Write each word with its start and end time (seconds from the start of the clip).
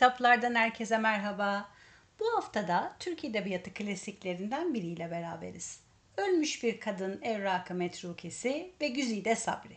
Kitaplardan 0.00 0.54
herkese 0.54 0.98
merhaba. 0.98 1.68
Bu 2.20 2.36
haftada 2.36 2.96
Türk 2.98 3.24
Edebiyatı 3.24 3.74
klasiklerinden 3.74 4.74
biriyle 4.74 5.10
beraberiz. 5.10 5.80
Ölmüş 6.16 6.62
bir 6.62 6.80
kadın 6.80 7.20
Evrakı 7.22 7.74
Metrukesi 7.74 8.70
ve 8.80 8.88
Güzide 8.88 9.36
Sabri. 9.36 9.76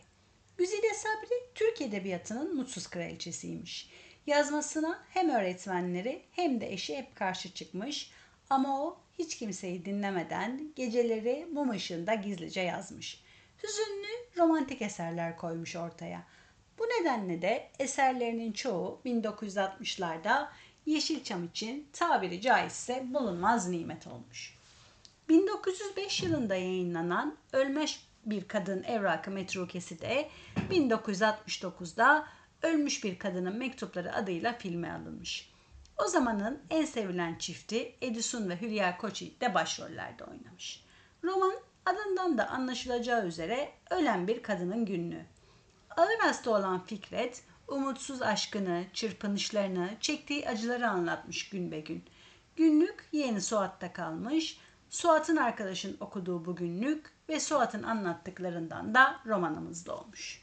Güzide 0.56 0.94
Sabri 0.94 1.34
Türk 1.54 1.80
Edebiyatı'nın 1.80 2.56
mutsuz 2.56 2.90
kraliçesiymiş. 2.90 3.90
Yazmasına 4.26 5.04
hem 5.10 5.30
öğretmenleri 5.30 6.22
hem 6.32 6.60
de 6.60 6.72
eşi 6.72 6.96
hep 6.96 7.16
karşı 7.16 7.54
çıkmış 7.54 8.10
ama 8.50 8.82
o 8.82 8.98
hiç 9.18 9.36
kimseyi 9.36 9.84
dinlemeden 9.84 10.72
geceleri 10.76 11.46
mum 11.52 11.70
ışığında 11.70 12.14
gizlice 12.14 12.60
yazmış. 12.60 13.22
Hüzünlü 13.62 14.38
romantik 14.38 14.82
eserler 14.82 15.36
koymuş 15.36 15.76
ortaya. 15.76 16.22
Bu 16.78 16.82
nedenle 16.82 17.42
de 17.42 17.70
eserlerinin 17.78 18.52
çoğu 18.52 19.00
1960'larda 19.04 20.48
Yeşilçam 20.86 21.44
için 21.44 21.88
tabiri 21.92 22.40
caizse 22.40 23.04
bulunmaz 23.14 23.68
nimet 23.68 24.06
olmuş. 24.06 24.58
1905 25.28 26.22
yılında 26.22 26.54
yayınlanan 26.54 27.36
Ölmüş 27.52 28.00
Bir 28.26 28.48
Kadın 28.48 28.82
Evrakı 28.82 29.30
Metrukesi 29.30 30.00
de 30.00 30.28
1969'da 30.70 32.26
Ölmüş 32.62 33.04
Bir 33.04 33.18
Kadının 33.18 33.56
Mektupları 33.56 34.14
adıyla 34.14 34.52
filme 34.52 34.92
alınmış. 34.92 35.50
O 36.04 36.08
zamanın 36.08 36.62
en 36.70 36.84
sevilen 36.84 37.34
çifti 37.38 37.94
Edison 38.00 38.48
ve 38.48 38.60
Hülya 38.60 38.98
Koçi 38.98 39.40
de 39.40 39.54
başrollerde 39.54 40.24
oynamış. 40.24 40.84
Roman 41.24 41.54
adından 41.86 42.38
da 42.38 42.48
anlaşılacağı 42.48 43.26
üzere 43.26 43.72
ölen 43.90 44.28
bir 44.28 44.42
kadının 44.42 44.84
günlüğü. 44.84 45.24
Ağır 45.96 46.18
hasta 46.18 46.50
olan 46.50 46.84
Fikret, 46.84 47.42
umutsuz 47.68 48.22
aşkını, 48.22 48.84
çırpınışlarını, 48.92 49.90
çektiği 50.00 50.48
acıları 50.48 50.88
anlatmış 50.88 51.48
gün 51.48 51.70
be 51.70 51.80
gün. 51.80 52.04
Günlük 52.56 53.08
yeğeni 53.12 53.40
Suat'ta 53.40 53.92
kalmış, 53.92 54.58
Suat'ın 54.90 55.36
arkadaşın 55.36 55.96
okuduğu 56.00 56.44
bu 56.44 56.56
günlük 56.56 57.12
ve 57.28 57.40
Suat'ın 57.40 57.82
anlattıklarından 57.82 58.94
da 58.94 59.20
romanımız 59.26 59.86
doğmuş. 59.86 60.42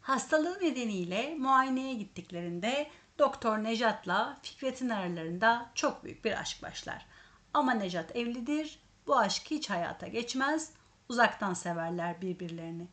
Hastalığı 0.00 0.58
nedeniyle 0.60 1.34
muayeneye 1.34 1.94
gittiklerinde 1.94 2.90
Doktor 3.18 3.58
Nejat'la 3.58 4.38
Fikret'in 4.42 4.88
aralarında 4.88 5.70
çok 5.74 6.04
büyük 6.04 6.24
bir 6.24 6.40
aşk 6.40 6.62
başlar. 6.62 7.06
Ama 7.54 7.74
Nejat 7.74 8.16
evlidir, 8.16 8.78
bu 9.06 9.18
aşk 9.18 9.42
hiç 9.50 9.70
hayata 9.70 10.06
geçmez, 10.06 10.72
uzaktan 11.08 11.54
severler 11.54 12.22
birbirlerini. 12.22 12.88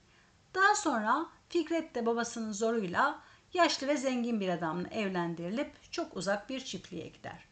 Daha 0.53 0.75
sonra 0.75 1.25
Fikret 1.49 1.95
de 1.95 2.05
babasının 2.05 2.51
zoruyla 2.51 3.19
yaşlı 3.53 3.87
ve 3.87 3.97
zengin 3.97 4.39
bir 4.39 4.49
adamla 4.49 4.87
evlendirilip 4.87 5.91
çok 5.91 6.17
uzak 6.17 6.49
bir 6.49 6.59
çiftliğe 6.59 7.07
gider. 7.07 7.45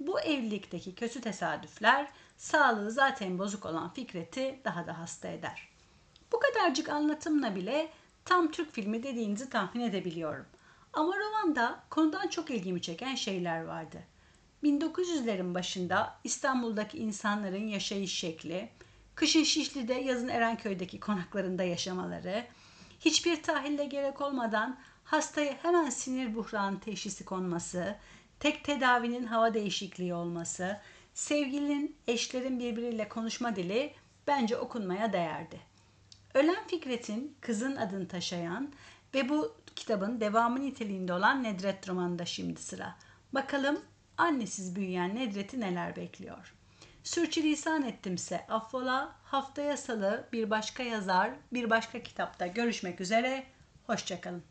Bu 0.00 0.20
evlilikteki 0.20 0.94
kötü 0.94 1.20
tesadüfler 1.20 2.08
sağlığı 2.36 2.90
zaten 2.90 3.38
bozuk 3.38 3.66
olan 3.66 3.92
Fikret'i 3.92 4.60
daha 4.64 4.86
da 4.86 4.98
hasta 4.98 5.28
eder. 5.28 5.68
Bu 6.32 6.40
kadarcık 6.40 6.88
anlatımla 6.88 7.56
bile 7.56 7.90
tam 8.24 8.50
Türk 8.50 8.72
filmi 8.72 9.02
dediğinizi 9.02 9.50
tahmin 9.50 9.80
edebiliyorum. 9.80 10.46
Ama 10.92 11.12
romanda 11.18 11.82
konudan 11.90 12.28
çok 12.28 12.50
ilgimi 12.50 12.82
çeken 12.82 13.14
şeyler 13.14 13.64
vardı. 13.64 14.02
1900'lerin 14.62 15.54
başında 15.54 16.18
İstanbul'daki 16.24 16.98
insanların 16.98 17.66
yaşayış 17.66 18.12
şekli, 18.12 18.70
kışın 19.20 19.44
Şişli'de 19.44 19.94
yazın 19.94 20.28
Erenköy'deki 20.28 21.00
konaklarında 21.00 21.62
yaşamaları, 21.62 22.46
hiçbir 23.00 23.42
tahlile 23.42 23.84
gerek 23.84 24.20
olmadan 24.20 24.78
hastaya 25.04 25.56
hemen 25.62 25.90
sinir 25.90 26.34
buhranı 26.34 26.80
teşhisi 26.80 27.24
konması, 27.24 27.96
tek 28.38 28.64
tedavinin 28.64 29.26
hava 29.26 29.54
değişikliği 29.54 30.14
olması, 30.14 30.80
sevgilinin, 31.14 31.96
eşlerin 32.08 32.58
birbiriyle 32.58 33.08
konuşma 33.08 33.56
dili 33.56 33.94
bence 34.26 34.56
okunmaya 34.56 35.12
değerdi. 35.12 35.60
Ölen 36.34 36.66
Fikret'in 36.66 37.36
kızın 37.40 37.76
adını 37.76 38.08
taşıyan 38.08 38.72
ve 39.14 39.28
bu 39.28 39.56
kitabın 39.76 40.20
devamı 40.20 40.60
niteliğinde 40.60 41.12
olan 41.12 41.42
Nedret 41.42 41.88
romanında 41.88 42.24
şimdi 42.24 42.60
sıra. 42.62 42.96
Bakalım 43.32 43.80
annesiz 44.16 44.76
büyüyen 44.76 45.14
Nedret'i 45.14 45.60
neler 45.60 45.96
bekliyor? 45.96 46.59
Sürçülisan 47.04 47.82
ettimse 47.82 48.46
affola, 48.46 49.16
haftaya 49.22 49.76
salı 49.76 50.28
bir 50.32 50.50
başka 50.50 50.82
yazar, 50.82 51.30
bir 51.52 51.70
başka 51.70 52.02
kitapta 52.02 52.46
görüşmek 52.46 53.00
üzere, 53.00 53.44
hoşçakalın. 53.86 54.42